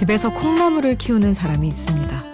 집에서 0.00 0.32
콩나물을 0.32 0.96
키우는 0.96 1.34
사람이 1.34 1.68
있습니다. 1.68 2.24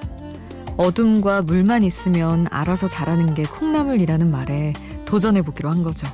어둠과 0.77 1.43
물만 1.43 1.83
있으면 1.83 2.47
알아서 2.53 2.87
자라는 2.87 3.35
게 3.35 3.43
콩나물이라는 3.43 4.31
말에 4.31 4.73
도전해 5.05 5.43
보기로 5.43 5.69
한 5.69 5.83
거죠. 5.83 6.07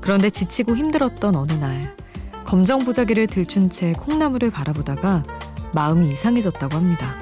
그런데 0.00 0.28
지치고 0.28 0.76
힘들었던 0.76 1.36
어느 1.36 1.52
날, 1.52 1.94
검정 2.44 2.80
보자기를 2.80 3.28
들춘 3.28 3.70
채 3.70 3.92
콩나물을 3.92 4.50
바라보다가 4.50 5.22
마음이 5.72 6.10
이상해졌다고 6.10 6.76
합니다. 6.76 7.14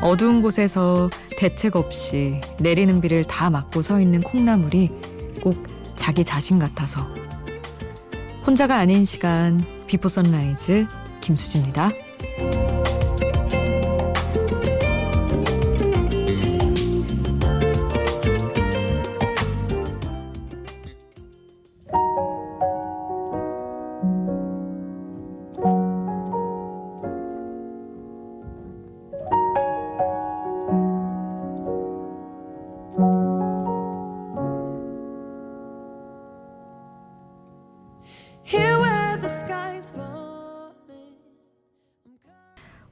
어두운 0.00 0.40
곳에서 0.40 1.10
대책 1.36 1.74
없이 1.74 2.40
내리는 2.60 3.00
비를 3.00 3.24
다 3.24 3.50
막고 3.50 3.82
서 3.82 4.00
있는 4.00 4.20
콩나물이 4.20 4.88
꼭 5.42 5.66
자기 5.96 6.24
자신 6.24 6.60
같아서. 6.60 7.00
혼자가 8.46 8.76
아닌 8.76 9.04
시간, 9.04 9.58
비포 9.88 10.08
선라이즈, 10.08 10.86
김수지입니다. 11.22 11.90
you 12.22 12.59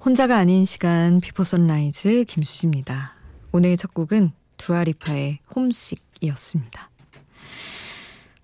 혼자가 0.09 0.39
아닌 0.39 0.65
시간 0.65 1.21
Before 1.21 1.45
Sunrise 1.45 2.25
김수지입니다. 2.29 3.13
오늘 3.53 3.77
첫 3.77 3.93
곡은 3.93 4.33
두아 4.57 4.85
리파의 4.85 5.41
Homesick이었습니다. 5.55 6.91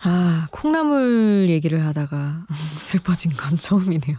아, 0.00 0.46
콩나물 0.50 1.46
얘기를 1.48 1.86
하다가 1.86 2.44
슬퍼진 2.76 3.32
건 3.32 3.56
처음이네요. 3.56 4.14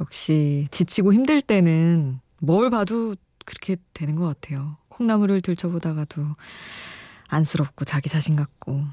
역시 0.00 0.68
지치고 0.70 1.12
힘들 1.12 1.42
때는 1.42 2.18
뭘 2.38 2.70
봐도 2.70 3.14
그렇게 3.44 3.76
되는 3.92 4.16
것 4.16 4.24
같아요. 4.24 4.78
콩나물을 4.88 5.42
들춰보다가도 5.42 6.32
안쓰럽고 7.28 7.84
자기 7.84 8.08
자신 8.08 8.36
같고. 8.36 8.86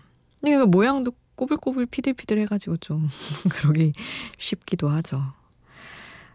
이게 0.44 0.58
모양도 0.58 1.14
꼬불꼬불 1.36 1.86
피들피들 1.86 2.38
해가지고 2.40 2.76
좀 2.76 3.00
그러기 3.50 3.94
쉽기도 4.38 4.90
하죠. 4.90 5.22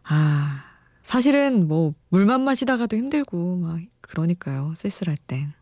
아, 0.05 0.70
사실은 1.11 1.67
뭐 1.67 1.93
물만 2.11 2.43
마시다가도 2.43 2.97
힘들고 2.97 3.57
막 3.57 3.81
그러니까요. 4.01 4.75
쓸쓸할 4.77 5.17
땐. 5.27 5.53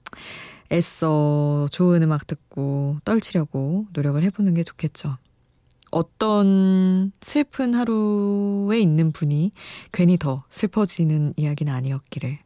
애써 0.71 1.67
좋은 1.73 2.03
음악 2.03 2.27
듣고 2.27 2.99
떨치려고 3.07 3.87
노력을 3.95 4.23
해보는 4.23 4.53
게 4.53 4.63
좋겠죠. 4.63 5.17
어떤 5.91 7.13
슬픈 7.23 7.73
하루에 7.73 8.79
있는 8.79 9.11
분이 9.11 9.53
괜히 9.91 10.19
더 10.19 10.37
슬퍼지는 10.51 11.33
이야기는 11.39 11.73
아니었기를 11.73 12.37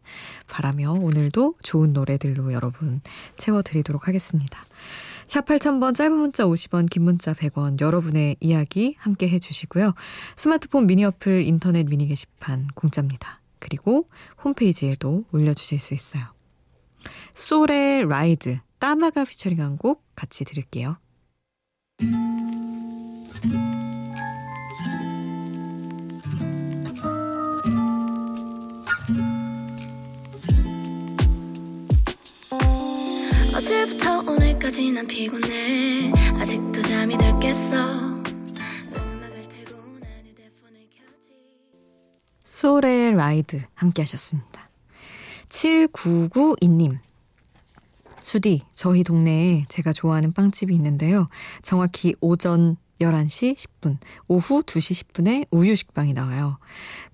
바라며 0.46 0.92
오늘도 0.92 1.56
좋은 1.60 1.92
노래들로 1.92 2.52
여러분 2.52 3.00
채워드리도록 3.36 4.06
하겠습니다. 4.06 4.60
샵 5.26 5.46
8000번 5.46 5.94
짧은 5.94 6.12
문자 6.12 6.44
50원 6.44 6.88
긴 6.90 7.02
문자 7.02 7.32
100원 7.32 7.80
여러분의 7.80 8.36
이야기 8.40 8.96
함께 8.98 9.28
해주시고요. 9.28 9.94
스마트폰 10.36 10.86
미니 10.86 11.04
어플 11.04 11.44
인터넷 11.46 11.84
미니 11.84 12.06
게시판 12.06 12.68
공짜입니다. 12.74 13.40
그리고 13.58 14.08
홈페이지에도 14.42 15.24
올려주실 15.32 15.78
수 15.78 15.94
있어요. 15.94 16.24
솔의 17.34 18.08
라이드 18.08 18.58
따마가 18.78 19.24
피처링한 19.24 19.78
곡 19.78 20.04
같이 20.14 20.44
들을게요. 20.44 20.98
오늘까지 34.72 34.92
난 34.92 35.06
피곤해 35.06 36.10
아직도 36.40 36.80
잠이 36.80 37.18
덜 37.18 37.38
깼어 37.38 38.22
솔의 42.42 43.14
라이드 43.14 43.62
함께 43.74 44.02
하셨습니다. 44.02 44.70
7992님 45.48 46.98
수디, 48.20 48.62
저희 48.74 49.04
동네에 49.04 49.64
제가 49.68 49.92
좋아하는 49.92 50.32
빵집이 50.32 50.74
있는데요. 50.74 51.28
정확히 51.62 52.14
오전 52.22 52.76
11시 53.02 53.56
10분, 53.56 53.98
오후 54.28 54.62
2시 54.62 55.04
10분에 55.04 55.46
우유 55.50 55.76
식빵이 55.76 56.12
나와요. 56.12 56.58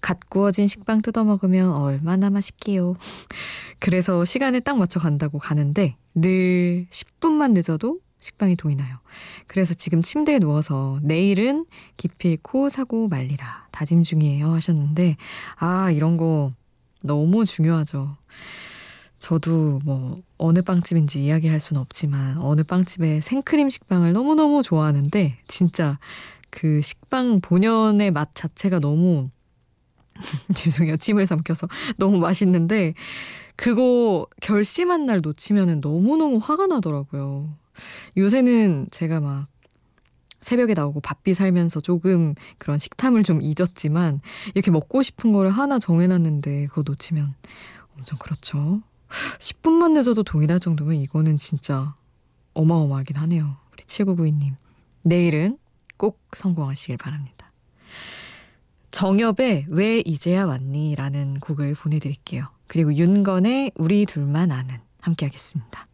갓 0.01 0.21
구워진 0.29 0.69
식빵 0.69 1.03
뜯어 1.03 1.25
먹으면 1.25 1.73
얼마나 1.73 2.31
맛있게요. 2.31 2.95
그래서 3.81 4.25
시간에 4.25 4.61
딱 4.61 4.79
맞춰 4.79 5.01
간다고 5.01 5.39
가는데 5.39 5.97
늘 6.15 6.87
10분만 6.91 7.53
늦어도 7.53 8.01
식빵이 8.21 8.57
동이 8.57 8.75
나요. 8.77 8.99
그래서 9.47 9.75
지금 9.75 10.03
침대에 10.03 10.39
누워서 10.39 10.99
내일은 11.03 11.67
기필코 11.97 12.69
사고 12.69 13.09
말리라 13.09 13.69
다짐 13.71 14.03
중이에요 14.03 14.51
하셨는데 14.53 15.17
아 15.57 15.91
이런 15.91 16.17
거 16.17 16.51
너무 17.03 17.45
중요하죠. 17.45 18.17
저도 19.19 19.81
뭐 19.85 20.21
어느 20.37 20.63
빵집인지 20.63 21.25
이야기할 21.25 21.61
수는 21.61 21.81
없지만 21.81 22.39
어느 22.39 22.63
빵집의 22.63 23.21
생크림 23.21 23.71
식빵을 23.71 24.13
너무너무 24.13 24.63
좋아하는데 24.63 25.39
진짜 25.49 25.99
그 26.51 26.81
식빵 26.83 27.41
본연의 27.41 28.11
맛 28.13 28.35
자체가 28.35 28.79
너무 28.79 29.29
죄송해요. 30.55 30.97
침을 30.97 31.27
삼켜서 31.27 31.69
너무 31.99 32.19
맛있는데 32.19 32.95
그거 33.57 34.27
결심한 34.41 35.07
날 35.07 35.21
놓치면은 35.21 35.81
너무너무 35.81 36.39
화가 36.39 36.67
나더라고요. 36.67 37.53
요새는 38.17 38.89
제가 38.91 39.21
막 39.21 39.49
새벽에 40.41 40.75
나오고 40.75 41.01
바삐 41.01 41.35
살면서 41.35 41.81
조금 41.81 42.35
그런 42.59 42.79
식탐을 42.79 43.25
좀 43.25 43.43
잊었지만 43.43 44.21
이렇게 44.55 44.71
먹고 44.71 45.03
싶은 45.03 45.33
거를 45.33 45.51
하나 45.51 45.79
정해놨는데 45.81 46.69
그거 46.69 46.83
놓치면 46.87 47.35
엄청 47.97 48.19
그렇죠. 48.19 48.81
10분만 49.39 49.93
늦어도 49.93 50.23
동일할 50.23 50.61
정도면 50.61 50.97
이거는 50.97 51.39
진짜 51.39 51.95
어마어마하긴 52.55 53.17
하네요. 53.17 53.57
우리 53.73 53.85
7992님. 53.85 54.53
내일은 55.03 55.59
꼭 55.97 56.21
성공하시길 56.33 56.97
바랍니다. 56.97 57.49
정엽의 58.91 59.67
왜 59.69 60.01
이제야 60.01 60.47
왔니? 60.47 60.95
라는 60.97 61.39
곡을 61.41 61.75
보내드릴게요. 61.75 62.45
그리고 62.67 62.95
윤건의 62.95 63.73
우리 63.77 64.07
둘만 64.07 64.51
아는 64.51 64.77
함께 65.01 65.27
하겠습니다. 65.27 65.87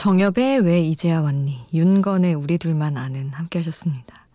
정엽의 0.00 0.60
왜 0.60 0.80
이제야 0.80 1.20
왔니? 1.20 1.58
윤건의 1.74 2.32
우리 2.32 2.56
둘만 2.56 2.96
아는 2.96 3.28
함께 3.34 3.58
하셨습니다. 3.58 4.26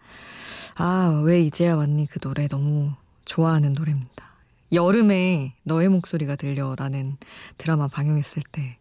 아, 0.76 1.24
왜 1.26 1.42
이제야 1.42 1.76
왔니? 1.76 2.06
그 2.06 2.20
노래 2.20 2.48
너무 2.48 2.92
좋아하는 3.26 3.74
노래입니다. 3.74 4.26
여름에 4.74 5.56
너의 5.64 5.90
목소리가 5.90 6.36
들려라는 6.36 7.18
드라마 7.58 7.88
방영했을 7.88 8.44
때 8.52 8.78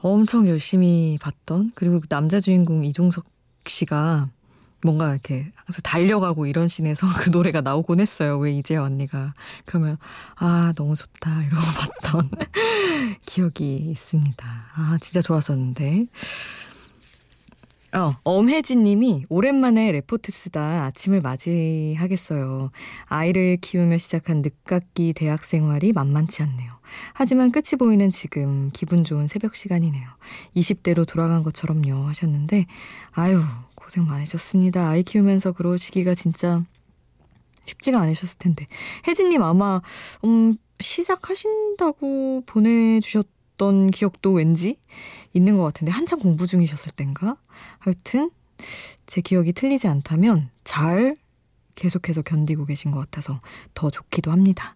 엄청 0.00 0.46
열심히 0.46 1.16
봤던 1.18 1.72
그리고 1.74 1.98
그 2.00 2.08
남자 2.08 2.40
주인공 2.40 2.84
이종석 2.84 3.24
씨가 3.64 4.28
뭔가 4.82 5.12
이렇게 5.12 5.46
항상 5.54 5.80
달려가고 5.82 6.46
이런 6.46 6.68
씬에서 6.68 7.06
그 7.20 7.30
노래가 7.30 7.60
나오곤 7.60 8.00
했어요. 8.00 8.38
왜 8.38 8.52
이제야 8.52 8.82
왔니가 8.82 9.32
그러면 9.64 9.96
아 10.36 10.72
너무 10.76 10.96
좋다 10.96 11.42
이러고 11.44 11.62
봤던 12.02 12.30
기억이 13.26 13.76
있습니다. 13.76 14.46
아 14.74 14.98
진짜 15.00 15.20
좋았었는데 15.20 16.06
어, 17.94 18.14
엄혜진 18.24 18.84
님이 18.84 19.26
오랜만에 19.28 19.92
레포트 19.92 20.32
쓰다 20.32 20.86
아침을 20.86 21.20
맞이하겠어요. 21.20 22.70
아이를 23.06 23.58
키우며 23.60 23.98
시작한 23.98 24.40
늦깎이 24.40 25.12
대학 25.12 25.44
생활이 25.44 25.92
만만치 25.92 26.42
않네요. 26.42 26.72
하지만 27.12 27.52
끝이 27.52 27.76
보이는 27.78 28.10
지금 28.10 28.70
기분 28.72 29.04
좋은 29.04 29.28
새벽 29.28 29.56
시간이네요. 29.56 30.08
20대로 30.56 31.06
돌아간 31.06 31.42
것처럼요 31.42 32.06
하셨는데 32.06 32.64
아유 33.12 33.42
고생 33.92 34.06
많으셨습니다. 34.06 34.88
아이 34.88 35.02
키우면서 35.02 35.52
그러시기가 35.52 36.14
진짜 36.14 36.64
쉽지가 37.66 38.00
않으셨을 38.00 38.38
텐데. 38.38 38.64
혜진님 39.06 39.42
아마 39.42 39.82
음, 40.24 40.54
시작하신다고 40.80 42.44
보내주셨던 42.46 43.90
기억도 43.90 44.32
왠지 44.32 44.78
있는 45.34 45.58
것 45.58 45.64
같은데 45.64 45.92
한참 45.92 46.20
공부 46.20 46.46
중이셨을 46.46 46.92
땐가? 46.92 47.36
하여튼 47.80 48.30
제 49.04 49.20
기억이 49.20 49.52
틀리지 49.52 49.88
않다면 49.88 50.48
잘 50.64 51.14
계속해서 51.74 52.22
견디고 52.22 52.64
계신 52.64 52.92
것 52.92 53.00
같아서 53.00 53.42
더 53.74 53.90
좋기도 53.90 54.30
합니다. 54.32 54.74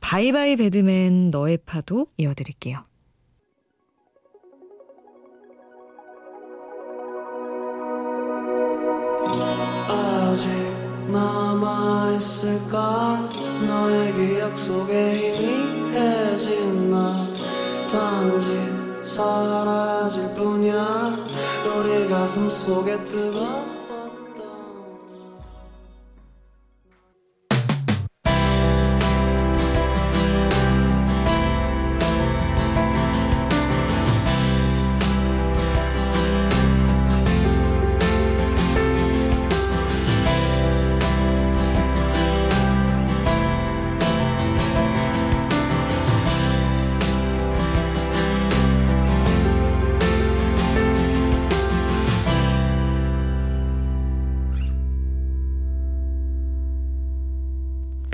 바이바이 0.00 0.56
배드맨 0.56 1.30
너의 1.30 1.60
파도 1.64 2.08
이어드릴게요. 2.18 2.82
아직 10.36 10.50
남아있을까? 11.08 12.76
너의 13.66 14.12
기억 14.12 14.58
속에 14.58 15.38
희미해진 15.38 16.90
나. 16.90 17.26
단지 17.90 18.52
사라질 19.00 20.34
뿐이야. 20.34 21.16
우리 21.64 22.06
가슴 22.10 22.50
속에 22.50 23.08
뜨거 23.08 23.64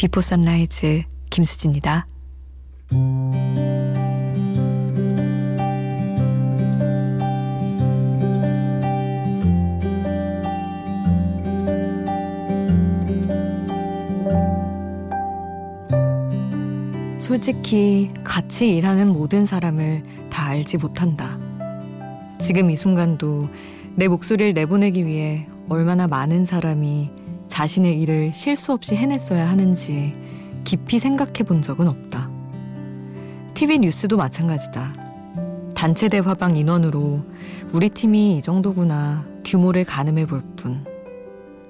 Before 0.03 0.21
Sunrise 0.21 1.05
김수지입니다. 1.31 2.09
솔직히 17.21 18.11
같이 18.25 18.77
일하는 18.77 19.07
모든 19.07 19.47
사람을 19.47 20.03
다 20.33 20.47
알지 20.47 20.79
못한다. 20.79 21.39
지금 22.41 22.71
이 22.71 22.77
순간도 22.77 23.49
내 23.95 24.09
목소리를 24.09 24.53
내보내기 24.53 25.07
위해 25.07 25.47
얼마나 25.69 26.09
많은 26.09 26.45
사람이 26.45 27.22
자신의 27.57 28.01
일을 28.01 28.33
실수 28.35 28.73
없이 28.73 28.97
해냈어야 28.97 29.47
하는지 29.51 30.15
깊이 30.65 30.99
생각해 30.99 31.43
본 31.47 31.61
적은 31.61 31.87
없다. 31.87 32.31
TV 33.53 33.81
뉴스도 33.81 34.17
마찬가지다. 34.17 34.95
단체 35.77 36.09
대화방 36.09 36.57
인원으로 36.57 37.23
우리 37.73 37.91
팀이 37.91 38.39
이 38.39 38.43
정도구나 38.43 39.27
규모를 39.45 39.85
가늠해 39.85 40.25
볼 40.27 40.41
뿐. 40.57 40.83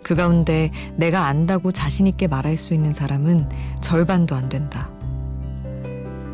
그 0.04 0.14
가운데 0.14 0.70
내가 0.94 1.26
안다고 1.26 1.72
자신있게 1.72 2.28
말할 2.28 2.56
수 2.56 2.74
있는 2.74 2.92
사람은 2.92 3.48
절반도 3.80 4.36
안 4.36 4.48
된다. 4.48 4.88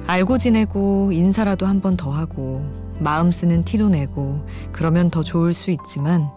알고 0.07 0.37
지내고 0.37 1.11
인사라도 1.13 1.65
한 1.67 1.81
번 1.81 1.97
더 1.97 2.11
하고 2.11 2.63
마음 3.01 3.33
쓰는 3.33 3.65
티도 3.65 3.89
내고 3.89 4.45
그러면 4.73 5.09
더 5.09 5.23
좋을 5.23 5.55
수 5.55 5.71
있지만 5.71 6.29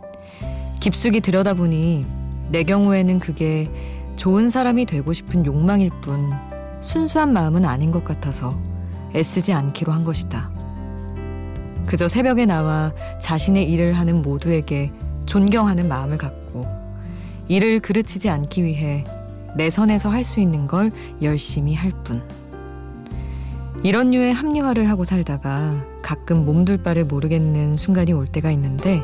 깊숙이 0.80 1.20
들여다보니 1.20 2.21
내 2.52 2.64
경우에는 2.64 3.20
그게 3.20 3.72
좋은 4.18 4.50
사람이 4.50 4.86
되고 4.86 5.14
싶은 5.14 5.46
욕망일 5.46 5.90
뿐 6.02 6.32
순수한 6.82 7.32
마음은 7.32 7.64
아닌 7.64 7.92
것 7.92 8.04
같아서 8.04 8.60
애쓰지 9.16 9.54
않기로 9.54 9.92
한 9.92 10.04
것이다. 10.04 10.52
그저 11.86 12.08
새벽에 12.08 12.46
나와 12.46 12.94
자신의 13.20 13.72
일을 13.72 13.94
하는 13.94 14.22
모두에게 14.22 14.92
존경하는 15.26 15.88
마음을 15.88 16.18
갖고 16.18 16.68
일을 17.48 17.80
그르치지 17.80 18.30
않기 18.30 18.64
위해 18.64 19.04
내 19.56 19.70
선에서 19.70 20.10
할 20.10 20.24
수 20.24 20.40
있는 20.40 20.68
걸 20.68 20.92
열심히 21.22 21.74
할 21.74 21.92
뿐. 22.04 22.22
이런 23.84 24.12
류의 24.12 24.34
합리화를 24.34 24.90
하고 24.90 25.04
살다가 25.04 25.84
가끔 26.02 26.46
몸둘 26.46 26.84
바를 26.84 27.06
모르겠는 27.06 27.76
순간이 27.76 28.14
올 28.14 28.28
때가 28.28 28.52
있는데 28.52 29.02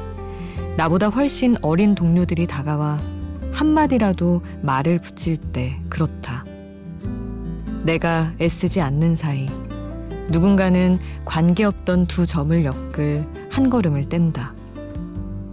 나보다 0.78 1.08
훨씬 1.08 1.56
어린 1.62 1.96
동료들이 1.96 2.46
다가와 2.46 3.00
한마디라도 3.58 4.44
말을 4.62 5.00
붙일 5.00 5.36
때 5.38 5.82
그렇다. 5.90 6.46
내가 7.82 8.32
애쓰지 8.40 8.82
않는 8.82 9.16
사이 9.16 9.50
누군가는 10.30 11.00
관계없던 11.26 12.06
두 12.06 12.28
점을 12.28 12.64
엮을 12.64 13.28
한 13.50 13.72
걸음을 13.72 14.10
뗀다. 14.10 14.54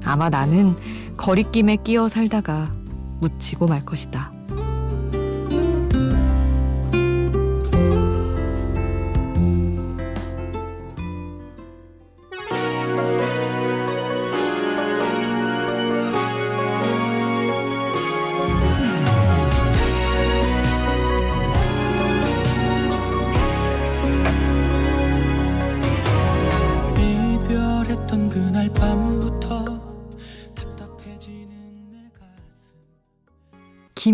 아마 0.04 0.28
나는 0.28 0.76
거리낌에 1.16 1.76
끼어 1.76 2.10
살다가 2.10 2.70
묻히고 3.20 3.68
말 3.68 3.86
것이다. 3.86 4.33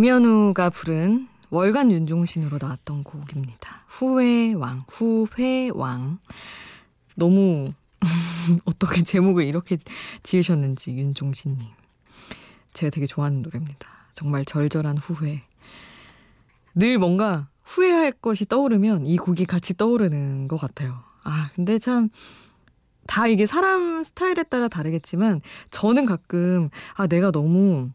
김현우가 0.01 0.71
부른 0.71 1.29
월간 1.51 1.93
윤종신으로 1.93 2.57
나왔던 2.59 3.05
곡입니다. 3.05 3.85
후회왕, 3.87 4.85
후회왕. 4.89 6.19
너무 7.17 7.71
어떻게 8.65 9.03
제목을 9.03 9.45
이렇게 9.45 9.77
지으셨는지 10.23 10.93
윤종신님. 10.93 11.61
제가 12.73 12.89
되게 12.89 13.05
좋아하는 13.05 13.43
노래입니다. 13.43 13.91
정말 14.15 14.47
절절한 14.47 14.97
후회. 14.97 15.43
늘 16.75 16.99
뭔가 16.99 17.49
후회할 17.65 18.13
것이 18.13 18.47
떠오르면 18.47 19.05
이 19.05 19.19
곡이 19.19 19.45
같이 19.45 19.77
떠오르는 19.77 20.49
것 20.49 20.57
같아요. 20.59 20.99
아, 21.25 21.51
근데 21.55 21.79
참, 21.79 22.09
다 23.07 23.27
이게 23.27 23.45
사람 23.45 24.03
스타일에 24.03 24.45
따라 24.45 24.69
다르겠지만, 24.69 25.43
저는 25.71 26.07
가끔, 26.07 26.71
아, 26.95 27.07
내가 27.07 27.31
너무 27.31 27.91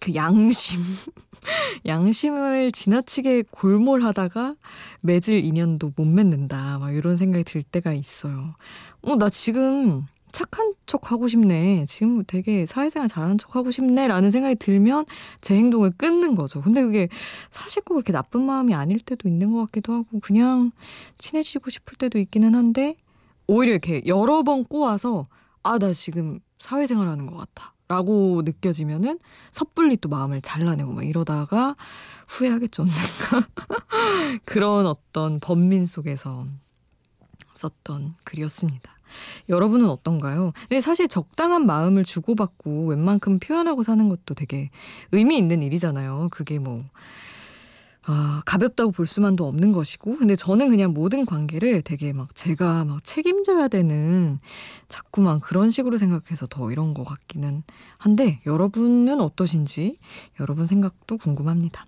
그 0.00 0.14
양심, 0.14 0.80
양심을 1.86 2.72
지나치게 2.72 3.44
골몰하다가 3.50 4.56
맺을 5.02 5.44
인연도 5.44 5.92
못 5.94 6.06
맺는다. 6.06 6.78
막 6.78 6.92
이런 6.92 7.16
생각이 7.16 7.44
들 7.44 7.62
때가 7.62 7.92
있어요. 7.92 8.54
어, 9.02 9.16
나 9.16 9.28
지금 9.28 10.06
착한 10.32 10.72
척 10.86 11.12
하고 11.12 11.28
싶네. 11.28 11.84
지금 11.86 12.24
되게 12.24 12.64
사회생활 12.64 13.08
잘하는 13.08 13.36
척 13.36 13.56
하고 13.56 13.70
싶네. 13.70 14.08
라는 14.08 14.30
생각이 14.30 14.56
들면 14.56 15.04
제 15.40 15.54
행동을 15.54 15.90
끊는 15.90 16.34
거죠. 16.34 16.62
근데 16.62 16.82
그게 16.82 17.08
사실 17.50 17.82
꼭 17.82 17.94
그렇게 17.94 18.12
나쁜 18.12 18.42
마음이 18.42 18.74
아닐 18.74 19.00
때도 19.00 19.28
있는 19.28 19.52
것 19.52 19.66
같기도 19.66 19.92
하고 19.92 20.20
그냥 20.20 20.72
친해지고 21.18 21.70
싶을 21.70 21.96
때도 21.98 22.18
있기는 22.18 22.54
한데 22.54 22.96
오히려 23.46 23.72
이렇게 23.72 24.02
여러 24.06 24.42
번 24.42 24.64
꼬아서 24.64 25.26
아, 25.62 25.78
나 25.78 25.92
지금 25.92 26.40
사회생활 26.58 27.06
하는 27.08 27.26
것 27.26 27.36
같아. 27.36 27.74
라고 27.90 28.42
느껴지면은 28.44 29.18
섣불리 29.50 29.96
또 29.96 30.08
마음을 30.08 30.40
잘라내고 30.40 30.92
막 30.92 31.04
이러다가 31.04 31.74
후회하겠죠, 32.28 32.84
언젠가. 32.84 33.48
그런 34.46 34.86
어떤 34.86 35.40
번민 35.40 35.86
속에서 35.86 36.46
썼던 37.54 38.14
글이었습니다. 38.22 38.92
여러분은 39.48 39.90
어떤가요? 39.90 40.52
근데 40.68 40.80
사실 40.80 41.08
적당한 41.08 41.66
마음을 41.66 42.04
주고받고 42.04 42.86
웬만큼 42.86 43.40
표현하고 43.40 43.82
사는 43.82 44.08
것도 44.08 44.36
되게 44.36 44.70
의미 45.10 45.36
있는 45.36 45.64
일이잖아요. 45.64 46.28
그게 46.30 46.60
뭐, 46.60 46.84
아, 48.06 48.42
가볍다고 48.46 48.92
볼 48.92 49.06
수만도 49.06 49.46
없는 49.46 49.72
것이고. 49.72 50.16
근데 50.18 50.34
저는 50.34 50.70
그냥 50.70 50.92
모든 50.92 51.24
관계를 51.26 51.82
되게 51.82 52.12
막 52.12 52.34
제가 52.34 52.84
막 52.84 53.04
책임져야 53.04 53.68
되는 53.68 54.38
자꾸만 54.88 55.40
그런 55.40 55.70
식으로 55.70 55.98
생각해서 55.98 56.46
더 56.46 56.72
이런 56.72 56.94
것 56.94 57.04
같기는 57.04 57.62
한데, 57.98 58.40
여러분은 58.46 59.20
어떠신지 59.20 59.96
여러분 60.40 60.66
생각도 60.66 61.18
궁금합니다. 61.18 61.86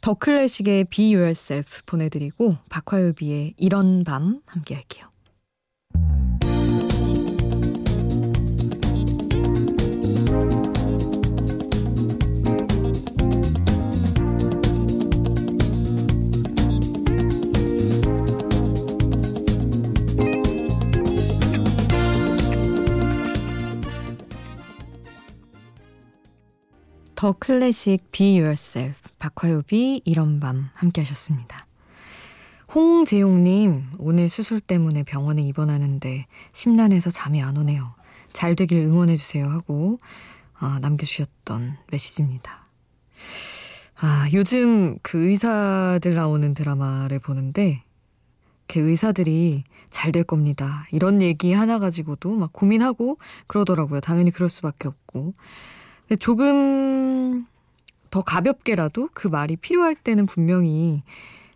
더 0.00 0.14
클래식의 0.14 0.86
Be 0.86 1.14
Yourself 1.14 1.82
보내드리고 1.86 2.56
박화요비의 2.70 3.54
이런 3.56 4.02
밤 4.02 4.40
함께 4.46 4.74
할게요. 4.74 5.11
더 27.22 27.30
클래식 27.30 28.10
Be 28.10 28.40
Yourself 28.40 29.00
박화요비 29.20 30.02
이런 30.04 30.40
밤 30.40 30.70
함께 30.74 31.02
하셨습니다. 31.02 31.64
홍재용님 32.74 33.90
오늘 33.98 34.28
수술 34.28 34.58
때문에 34.58 35.04
병원에 35.04 35.40
입원하는데 35.42 36.26
심란해서 36.52 37.10
잠이 37.12 37.40
안 37.40 37.56
오네요. 37.56 37.94
잘 38.32 38.56
되길 38.56 38.78
응원해주세요 38.78 39.46
하고 39.46 39.98
아, 40.58 40.80
남겨주셨던 40.82 41.76
메시지입니다. 41.92 42.66
아, 44.00 44.28
요즘 44.32 44.98
그 45.02 45.28
의사들 45.28 46.16
나오는 46.16 46.52
드라마를 46.54 47.20
보는데 47.20 47.84
그 48.66 48.80
의사들이 48.80 49.62
잘 49.90 50.10
될 50.10 50.24
겁니다. 50.24 50.86
이런 50.90 51.22
얘기 51.22 51.52
하나 51.52 51.78
가지고도 51.78 52.34
막 52.34 52.52
고민하고 52.52 53.18
그러더라고요. 53.46 54.00
당연히 54.00 54.32
그럴 54.32 54.48
수밖에 54.48 54.88
없고. 54.88 55.34
조금 56.18 57.46
더 58.10 58.22
가볍게라도 58.22 59.08
그 59.14 59.28
말이 59.28 59.56
필요할 59.56 59.94
때는 59.94 60.26
분명히 60.26 61.02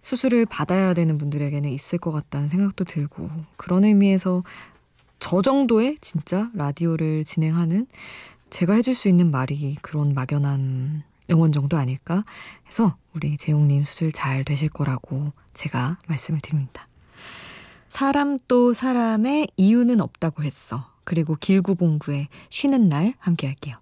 수술을 0.03 0.47
받아야 0.47 0.95
되는 0.95 1.19
분들에게는 1.19 1.69
있을 1.71 1.99
것 1.99 2.13
같다는 2.13 2.49
생각도 2.49 2.85
들고 2.85 3.29
그런 3.57 3.85
의미에서 3.85 4.45
저 5.19 5.43
정도의 5.43 5.99
진짜 6.01 6.51
라디오를 6.55 7.25
진행하는 7.25 7.87
제가 8.51 8.75
해줄 8.75 8.95
수 8.95 9.09
있는 9.09 9.31
말이 9.31 9.77
그런 9.83 10.15
막연한 10.15 11.03
응원 11.31 11.53
정도 11.53 11.77
아닐까 11.77 12.23
해서 12.69 12.97
우리 13.15 13.37
재용님 13.37 13.85
수술 13.85 14.13
잘 14.13 14.45
되실 14.45 14.69
거라고 14.69 15.33
제가 15.55 15.99
말씀을 16.07 16.41
드립니다. 16.41 16.89
사람 17.89 18.39
또 18.47 18.73
사람의 18.73 19.49
이유는 19.57 20.01
없다고 20.01 20.43
했어. 20.43 20.91
그리고 21.05 21.37
길구봉구의 21.37 22.29
쉬는 22.51 22.89
날 22.89 23.15
함께 23.19 23.47
할게요. 23.47 23.75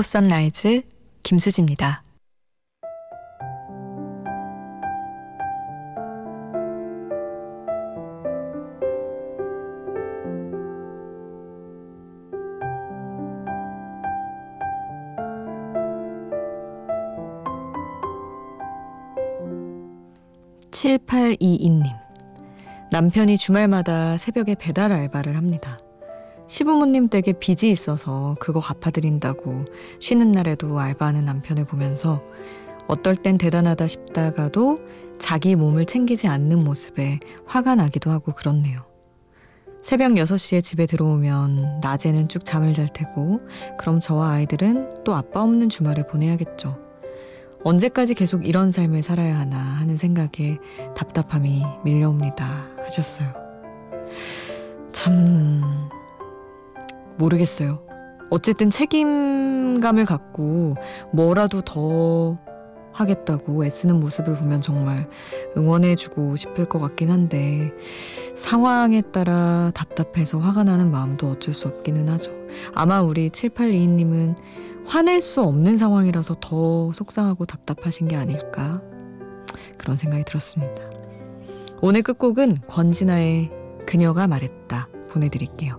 2부 0.00 0.02
선라이즈 0.02 0.82
김수지입니다. 1.22 2.02
칠팔이이님 20.70 21.82
남편이 22.90 23.36
주말마다 23.36 24.16
새벽에 24.16 24.54
배달 24.58 24.92
알바를 24.92 25.36
합니다. 25.36 25.76
시부모님 26.50 27.10
댁에 27.10 27.34
빚이 27.38 27.70
있어서 27.70 28.34
그거 28.40 28.58
갚아드린다고 28.58 29.66
쉬는 30.00 30.32
날에도 30.32 30.80
알바하는 30.80 31.24
남편을 31.24 31.64
보면서 31.64 32.26
어떨 32.88 33.14
땐 33.14 33.38
대단하다 33.38 33.86
싶다가도 33.86 34.78
자기 35.20 35.54
몸을 35.54 35.84
챙기지 35.84 36.26
않는 36.26 36.64
모습에 36.64 37.20
화가 37.46 37.76
나기도 37.76 38.10
하고 38.10 38.32
그렇네요. 38.32 38.82
새벽 39.80 40.14
6시에 40.14 40.60
집에 40.60 40.86
들어오면 40.86 41.82
낮에는 41.82 42.26
쭉 42.26 42.44
잠을 42.44 42.74
잘 42.74 42.92
테고 42.92 43.40
그럼 43.78 44.00
저와 44.00 44.32
아이들은 44.32 45.04
또 45.04 45.14
아빠 45.14 45.44
없는 45.44 45.68
주말을 45.68 46.08
보내야겠죠. 46.08 46.76
언제까지 47.62 48.14
계속 48.14 48.44
이런 48.44 48.72
삶을 48.72 49.02
살아야 49.02 49.38
하나 49.38 49.56
하는 49.56 49.96
생각에 49.96 50.58
답답함이 50.96 51.62
밀려옵니다. 51.84 52.66
하셨어요. 52.82 53.32
참, 54.90 55.62
모르겠어요. 57.20 57.86
어쨌든 58.30 58.70
책임감을 58.70 60.04
갖고 60.04 60.76
뭐라도 61.12 61.60
더 61.62 62.38
하겠다고 62.92 63.64
애쓰는 63.64 64.00
모습을 64.00 64.36
보면 64.36 64.62
정말 64.62 65.08
응원해주고 65.56 66.36
싶을 66.36 66.64
것 66.64 66.80
같긴 66.80 67.10
한데 67.10 67.72
상황에 68.34 69.00
따라 69.12 69.70
답답해서 69.74 70.38
화가 70.38 70.64
나는 70.64 70.90
마음도 70.90 71.28
어쩔 71.28 71.54
수 71.54 71.68
없기는 71.68 72.08
하죠. 72.08 72.32
아마 72.74 73.00
우리 73.00 73.30
7822님은 73.30 74.36
화낼 74.86 75.20
수 75.20 75.42
없는 75.42 75.76
상황이라서 75.76 76.36
더 76.40 76.92
속상하고 76.92 77.46
답답하신 77.46 78.08
게 78.08 78.16
아닐까 78.16 78.82
그런 79.78 79.96
생각이 79.96 80.24
들었습니다. 80.24 80.82
오늘 81.80 82.02
끝곡은 82.02 82.58
권진아의 82.66 83.50
그녀가 83.86 84.26
말했다 84.26 84.88
보내드릴게요. 85.10 85.78